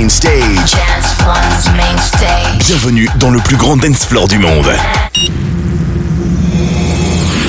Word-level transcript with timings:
main 0.00 0.08
stage. 0.08 0.72
Dance 0.72 1.14
One's 1.26 1.76
main 1.76 1.98
stage. 1.98 2.66
Bienvenue 2.66 3.06
dans 3.16 3.30
le 3.30 3.38
plus 3.40 3.56
grand 3.56 3.76
dance 3.76 4.06
floor 4.06 4.26
du 4.28 4.38
monde. 4.38 4.64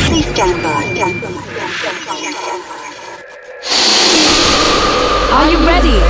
Please 0.05 0.25
stand 0.33 0.61
by. 0.61 0.83
Are 5.31 5.49
you 5.49 5.59
ready? 5.65 6.01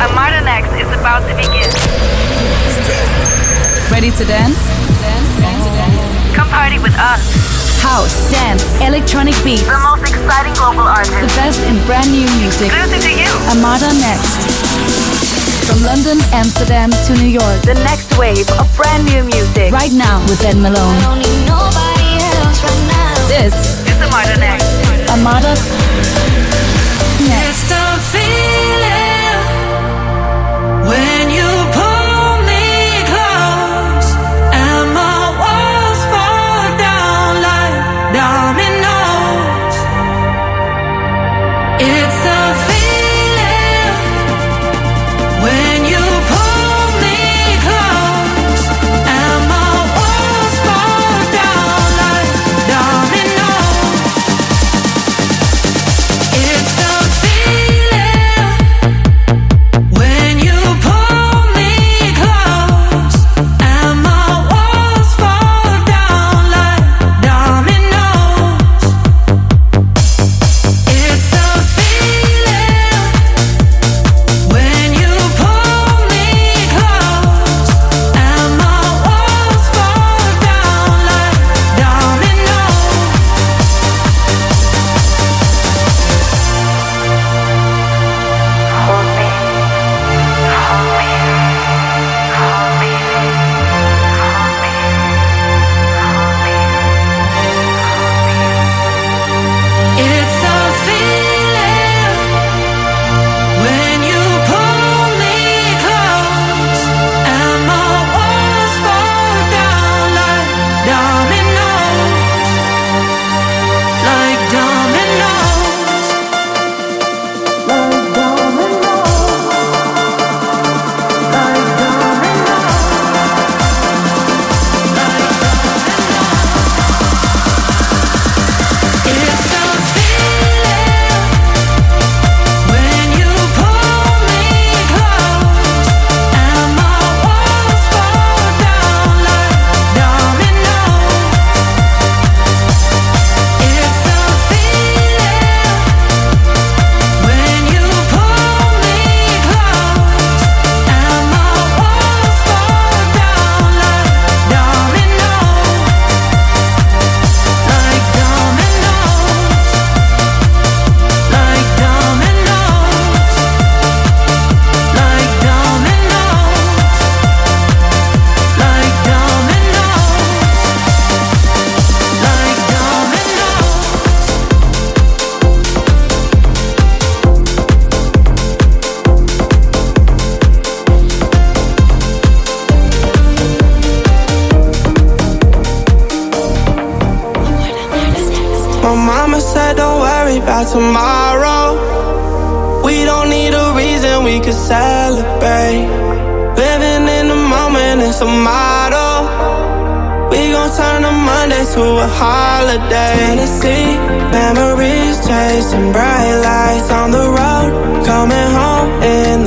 Armada 0.00 0.40
Next 0.44 0.72
is 0.74 0.88
about 0.98 1.22
to 1.28 1.34
begin. 1.36 1.70
Ready 3.92 4.10
to 4.10 4.24
dance? 4.24 4.58
Come 6.34 6.48
party 6.48 6.80
with 6.80 6.96
us. 6.98 7.59
House, 7.80 8.30
dance, 8.30 8.62
electronic 8.80 9.34
beats. 9.42 9.64
The 9.64 9.80
most 9.80 10.04
exciting 10.04 10.54
global 10.54 10.86
artist, 10.86 11.12
The 11.16 11.32
best 11.36 11.60
in 11.64 11.76
brand 11.84 12.12
new 12.12 12.28
music. 12.38 12.68
Exclusive 12.68 13.02
to 13.02 13.12
you. 13.12 13.30
Armada 13.50 13.90
Next. 13.98 14.36
From 15.66 15.82
London, 15.82 16.20
Amsterdam 16.32 16.90
to 16.90 17.12
New 17.16 17.28
York. 17.28 17.58
The 17.62 17.74
next 17.82 18.16
wave 18.18 18.48
of 18.60 18.68
brand 18.76 19.04
new 19.04 19.24
music. 19.24 19.72
Right 19.72 19.92
now 19.92 20.20
with 20.28 20.44
Ed 20.44 20.56
Malone. 20.56 20.96
This 23.28 23.54
It's 23.88 24.00
a 24.00 24.08
modern 24.10 24.42
X. 24.42 24.62
Armada 25.10 25.54
Next. 27.26 27.70
When 30.90 31.30
you 31.30 31.49
it's 42.22 42.69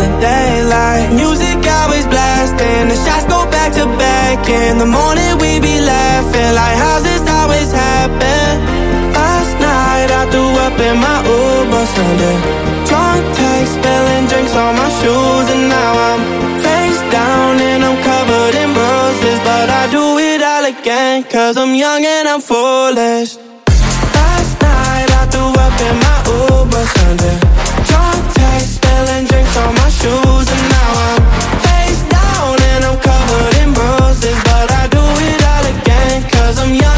the 0.03 0.11
daylight. 0.19 1.15
Music 1.15 1.57
always 1.79 2.05
blasting, 2.07 2.91
the 2.91 2.97
shots 3.05 3.25
go 3.31 3.39
back 3.55 3.71
to 3.79 3.85
back. 3.95 4.37
In 4.49 4.77
the 4.77 4.85
morning, 4.85 5.33
we 5.39 5.59
be 5.59 5.79
laughing 5.79 6.51
like, 6.59 6.75
How's 6.83 7.03
this 7.03 7.23
always 7.39 7.69
happen? 7.71 8.49
Last 9.15 9.53
night 9.71 10.09
I 10.19 10.21
threw 10.31 10.51
up 10.67 10.77
in 10.87 10.95
my 10.99 11.19
Uber 11.23 11.85
Sunday. 11.95 12.37
Drunk 12.89 13.23
text, 13.39 13.71
spilling 13.79 14.25
drinks 14.27 14.55
on 14.63 14.71
my 14.75 14.89
shoes, 14.99 15.47
and 15.55 15.63
now 15.71 15.91
I'm 16.09 16.21
face 16.65 17.01
down 17.11 17.51
and 17.71 17.81
I'm 17.87 17.97
covered 18.03 18.55
in 18.59 18.69
bruises. 18.75 19.39
But 19.47 19.67
I 19.81 19.83
do 19.95 20.05
it 20.19 20.41
all 20.41 20.65
again, 20.67 21.23
cause 21.23 21.55
I'm 21.55 21.73
young 21.75 22.03
and 22.03 22.27
I'm 22.27 22.41
foolish. 22.41 23.37
Last 24.19 24.53
night 24.67 25.09
I 25.19 25.23
threw 25.31 25.51
up 25.65 25.75
in 25.87 25.95
my 26.05 26.17
Uber 26.27 26.85
Sunday. 26.97 27.52
But 34.45 34.71
I 34.71 34.87
do 34.87 35.03
it 35.29 35.41
all 35.51 35.65
again, 35.75 36.23
cause 36.29 36.59
I'm 36.59 36.73
young 36.73 36.92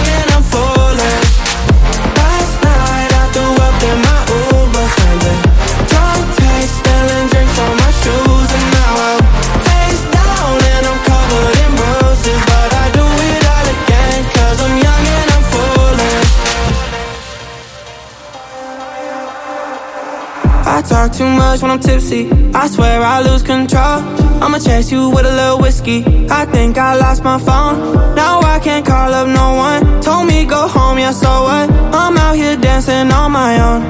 talk 21.07 21.17
too 21.17 21.29
much 21.29 21.61
when 21.61 21.71
I'm 21.71 21.79
tipsy. 21.79 22.29
I 22.53 22.67
swear 22.67 23.01
I 23.01 23.21
lose 23.21 23.43
control. 23.43 23.99
I'ma 24.43 24.59
chase 24.59 24.91
you 24.91 25.09
with 25.09 25.25
a 25.25 25.35
little 25.41 25.59
whiskey. 25.59 26.03
I 26.29 26.45
think 26.45 26.77
I 26.77 26.95
lost 26.95 27.23
my 27.23 27.37
phone. 27.37 28.15
Now 28.15 28.39
I 28.41 28.59
can't 28.59 28.85
call 28.85 29.13
up 29.13 29.27
no 29.27 29.47
one. 29.55 30.01
Told 30.01 30.27
me 30.27 30.45
go 30.45 30.67
home, 30.67 30.97
yeah, 30.97 31.11
so 31.11 31.29
what? 31.47 31.69
I'm 31.93 32.17
out 32.17 32.35
here 32.35 32.57
dancing 32.57 33.11
on 33.11 33.31
my 33.31 33.53
own. 33.67 33.81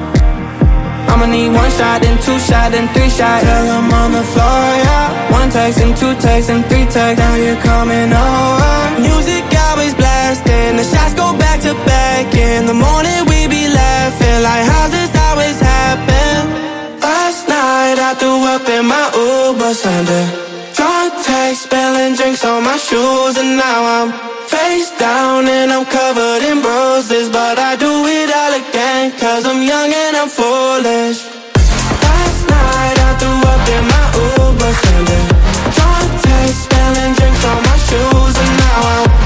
I'ma 1.08 1.26
need 1.26 1.48
one 1.48 1.70
shot, 1.78 2.02
then 2.02 2.16
two 2.22 2.38
shot, 2.40 2.72
then 2.72 2.86
three 2.94 3.10
shot. 3.10 3.40
Tell 3.42 3.64
him 3.64 3.92
on 3.92 4.12
the 4.12 4.24
floor, 4.32 4.64
yeah. 4.84 5.32
One 5.32 5.50
text 5.50 5.80
and 5.80 5.96
two 5.96 6.14
texts 6.20 6.50
and 6.50 6.64
three 6.66 6.86
texts. 6.86 7.18
Now 7.18 7.34
you're 7.36 7.62
coming 7.62 8.10
over. 8.12 8.74
Music 9.00 9.44
always 9.68 9.94
blasting. 9.94 10.76
The 10.76 10.84
shots 10.84 11.14
go 11.14 11.32
back 11.38 11.60
to 11.60 11.72
back. 11.88 12.34
In 12.34 12.66
the 12.66 12.74
morning 12.74 13.20
we 13.30 13.46
be 13.48 13.68
laughing 13.68 14.38
like 14.42 14.64
how's 14.70 14.90
this 14.90 15.15
I 18.08 18.14
threw 18.14 18.38
up 18.54 18.62
in 18.68 18.86
my 18.86 19.06
Uber 19.18 19.74
Sunday. 19.74 20.26
Drunk 20.78 21.12
text, 21.26 21.64
spilling 21.64 22.14
drinks 22.14 22.44
on 22.44 22.62
my 22.62 22.76
shoes, 22.76 23.34
and 23.36 23.56
now 23.58 23.80
I'm 23.96 24.08
face 24.46 24.96
down 24.96 25.48
and 25.48 25.72
I'm 25.72 25.84
covered 25.84 26.42
in 26.46 26.62
bruises. 26.62 27.28
But 27.28 27.58
I 27.58 27.74
do 27.74 27.90
it 28.06 28.30
all 28.30 28.54
again, 28.62 29.10
cause 29.18 29.44
I'm 29.44 29.60
young 29.60 29.90
and 29.90 30.14
I'm 30.22 30.30
foolish. 30.30 31.18
Last 32.06 32.40
night 32.46 32.96
I 33.08 33.10
threw 33.18 33.38
up 33.52 33.64
in 33.74 33.84
my 33.90 34.06
Uber 34.22 34.72
Sunday. 34.86 35.24
Drunk 35.74 36.08
text, 36.22 36.62
spilling 36.62 37.12
drinks 37.18 37.42
on 37.42 37.58
my 37.58 37.76
shoes, 37.90 38.34
and 38.38 38.52
now 38.62 38.78
I'm 38.94 39.25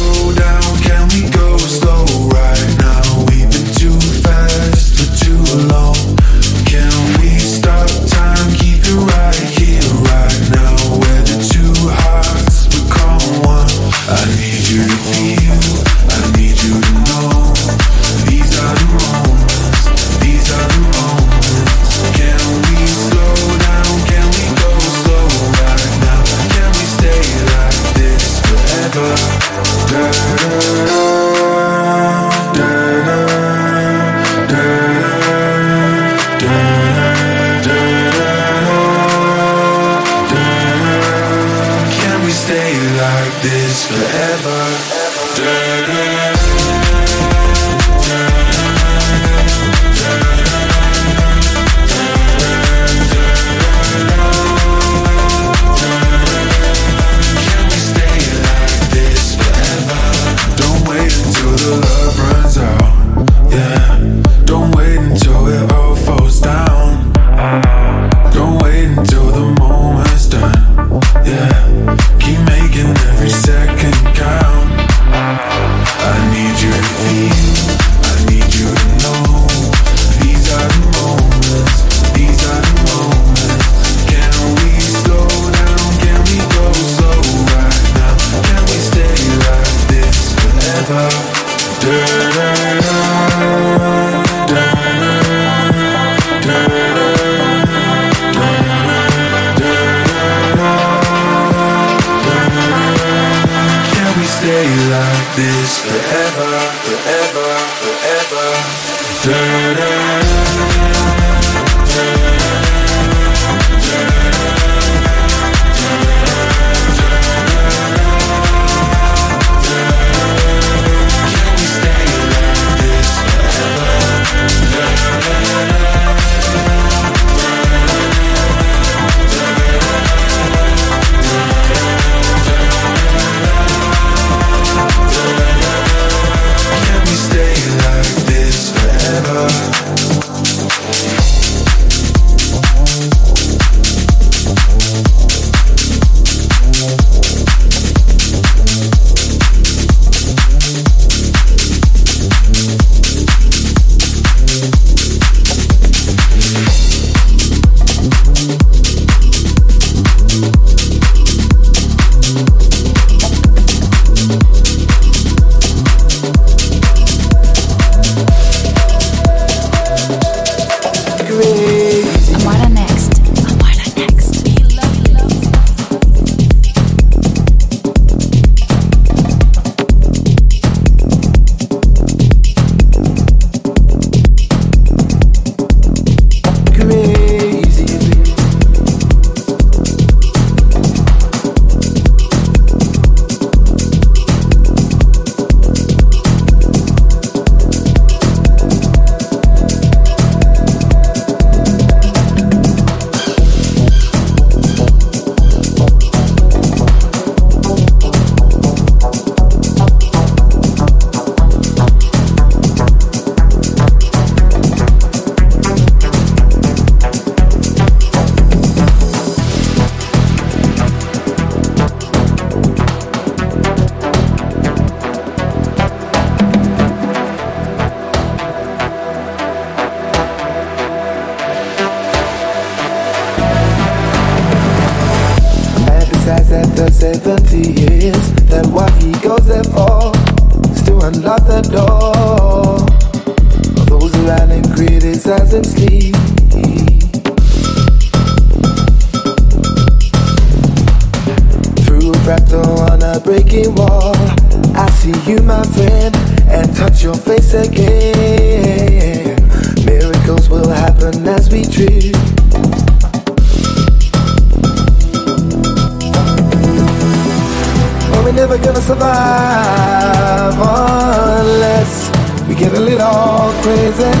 say 274.01 274.15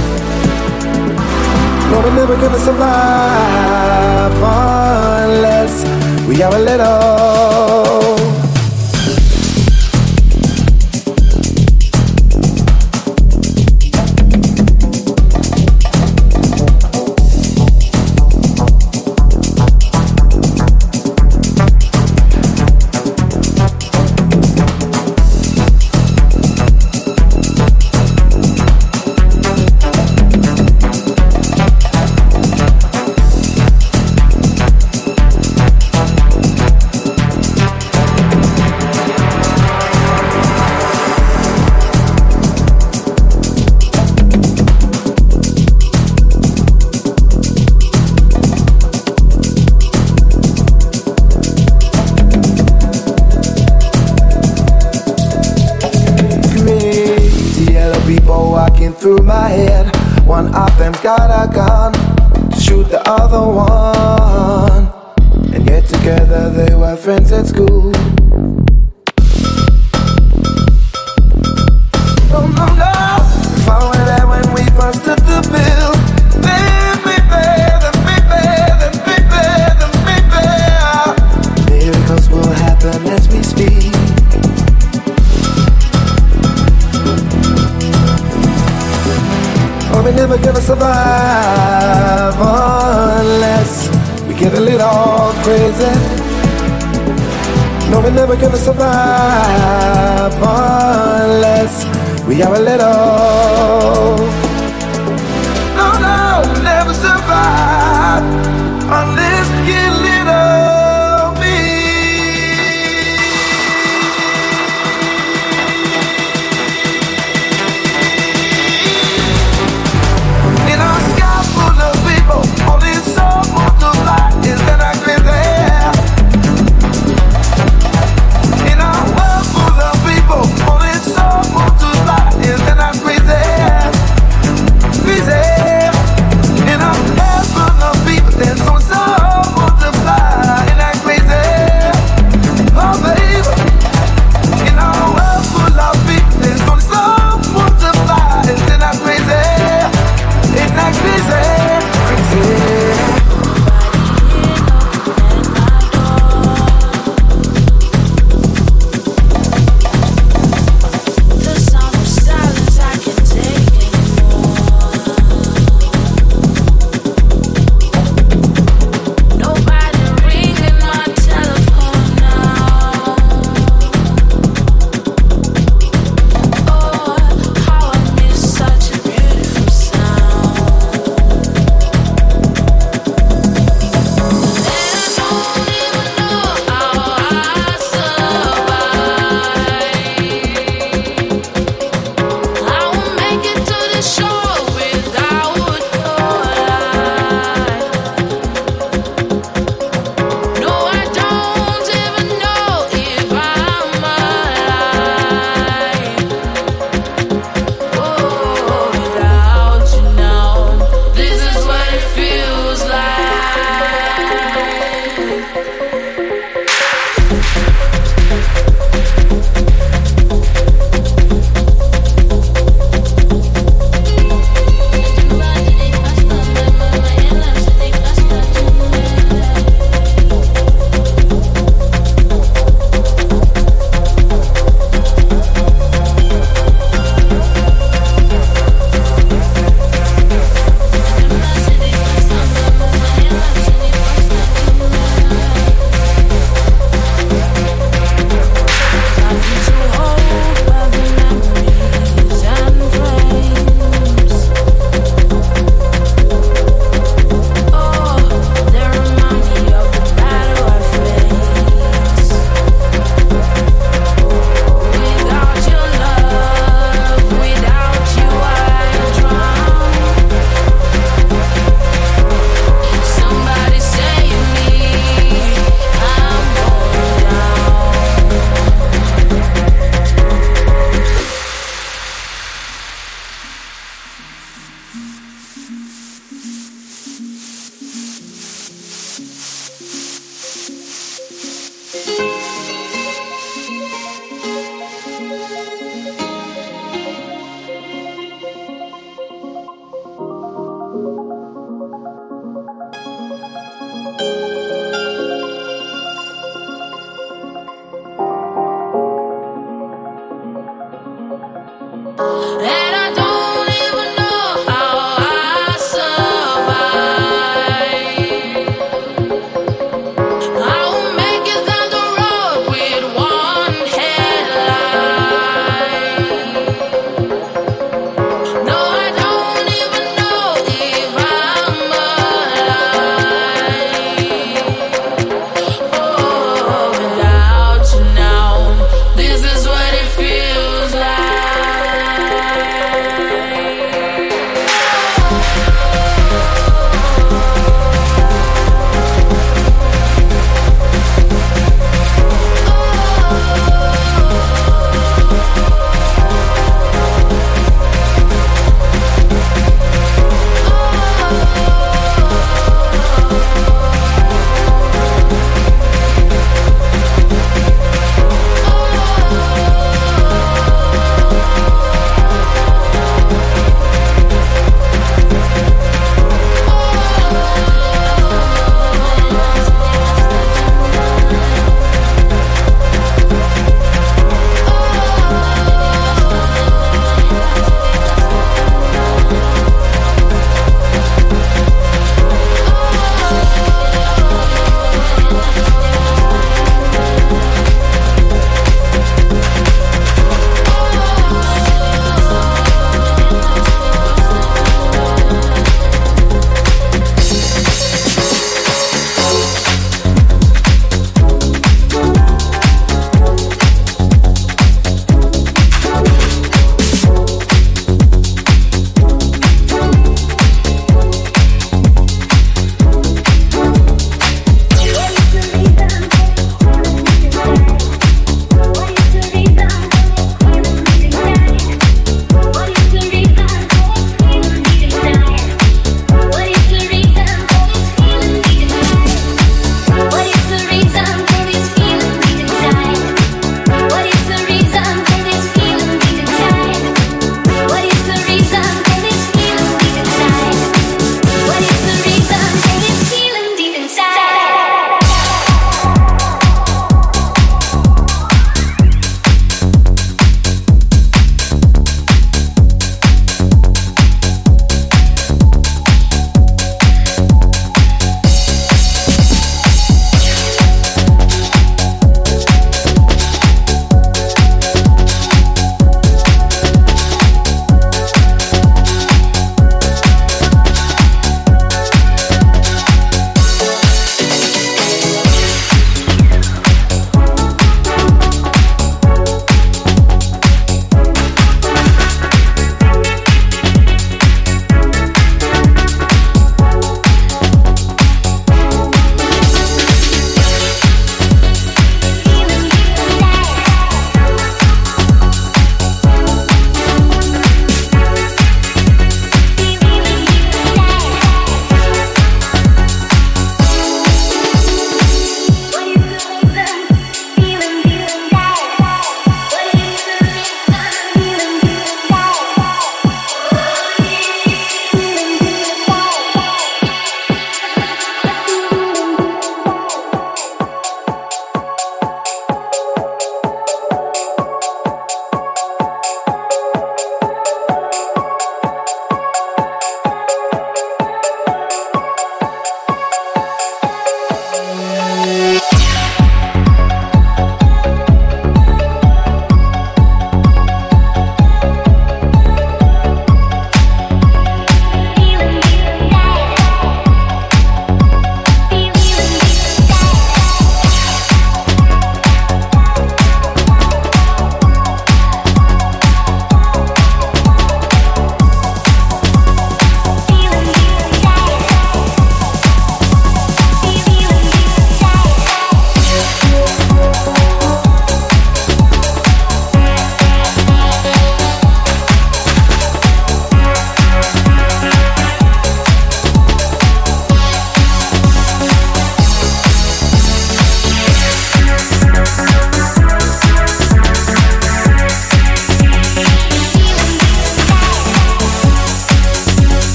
Lord, 1.91 2.05
I'm 2.05 2.15
never 2.15 2.35
gonna 2.35 2.59
survive 2.69 4.33
unless 5.23 5.73
we 6.27 6.35
have 6.43 6.53
a 6.53 6.59
little 6.69 7.80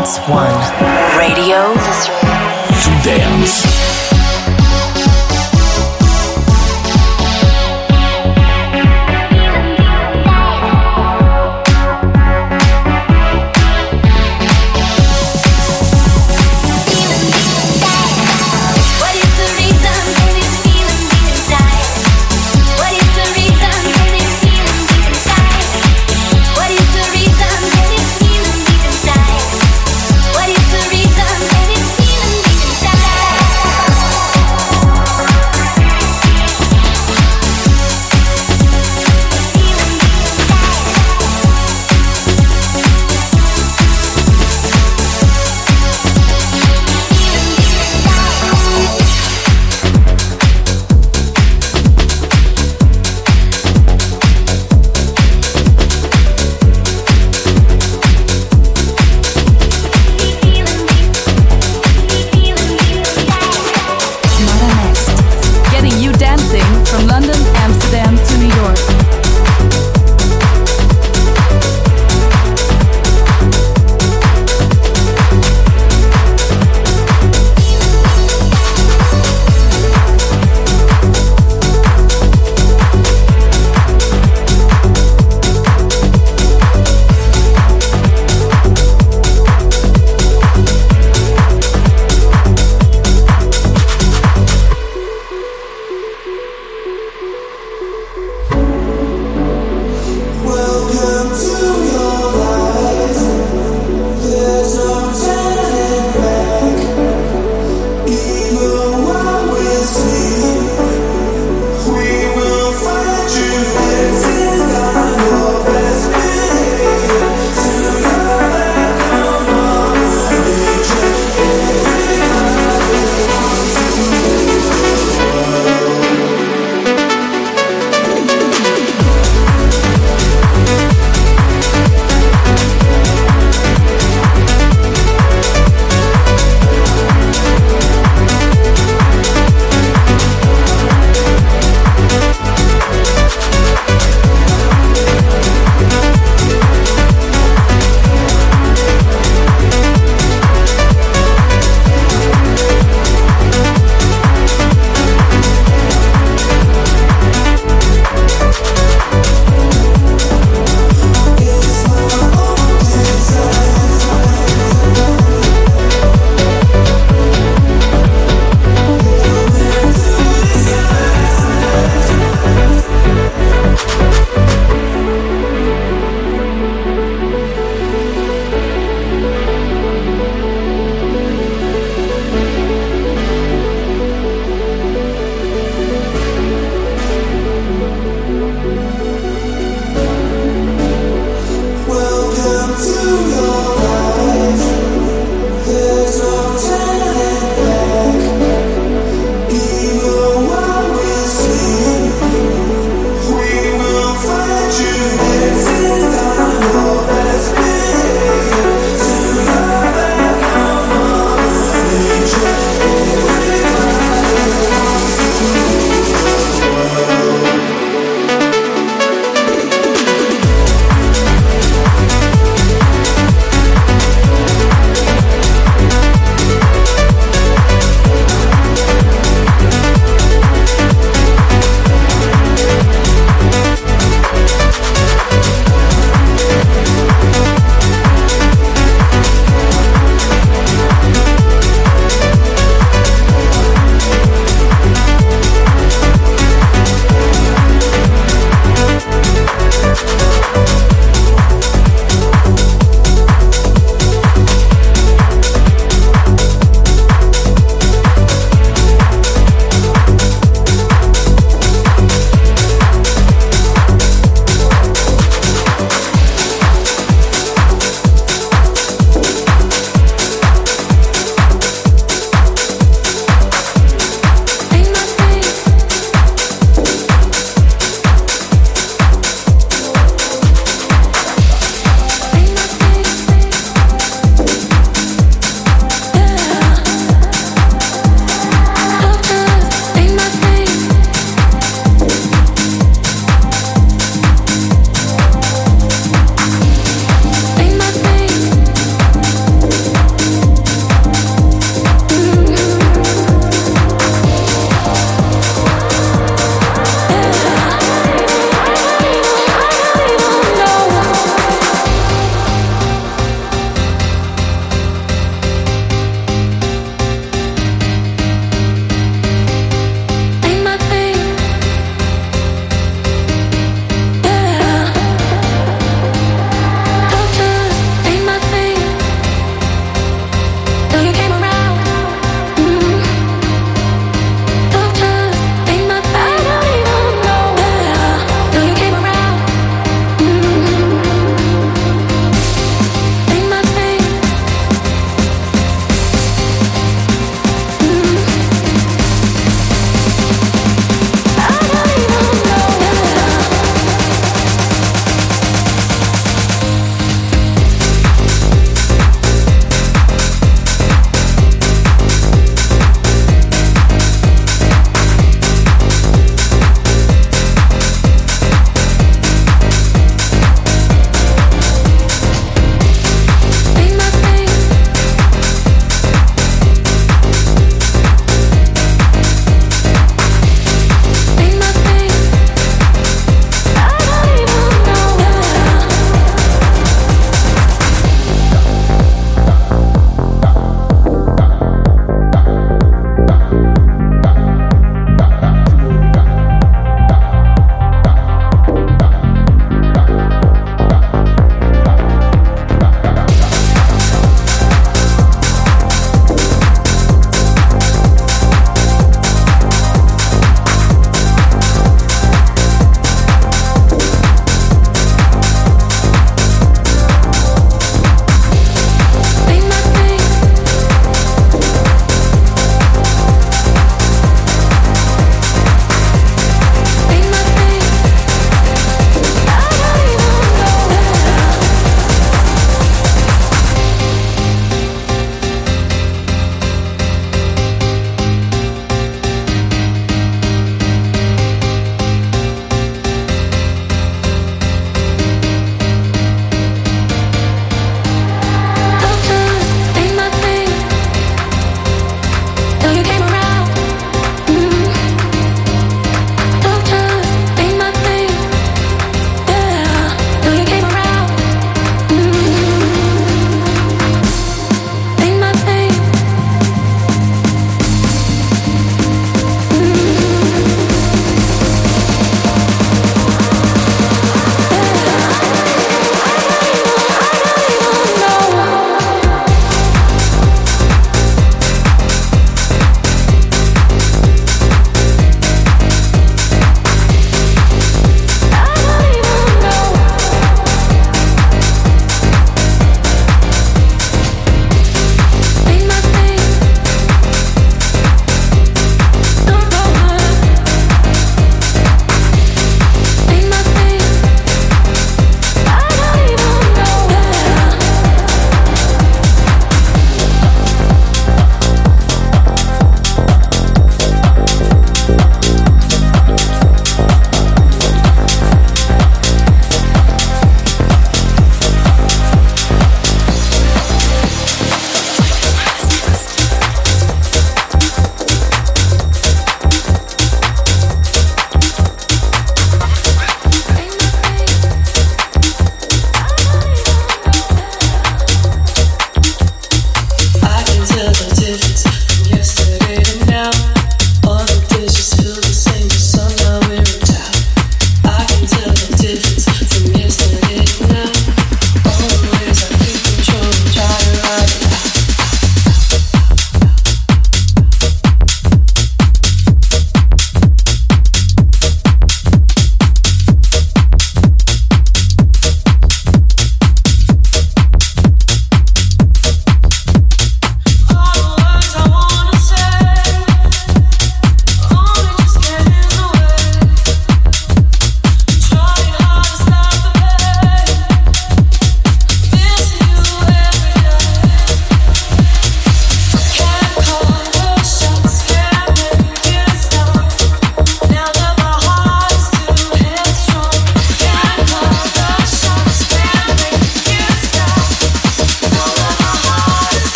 Dance 0.00 0.18
One. 0.30 0.56
Radio 1.18 2.49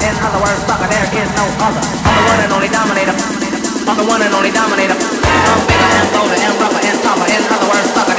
And 0.00 0.16
words, 0.44 0.60
there 0.92 1.08
is 1.16 1.30
no. 1.32 1.44
I'm 1.64 1.72
the 1.72 2.24
one 2.28 2.40
and 2.44 2.52
only 2.52 2.68
dominator. 2.68 3.16
I'm 3.88 3.96
the 3.96 4.04
one 4.04 4.20
and 4.20 4.34
only 4.34 4.52
dominator. 4.52 4.92
And 4.92 6.12
and. 7.00 7.48
In 7.48 7.52
other 7.52 7.68
words. 7.70 8.09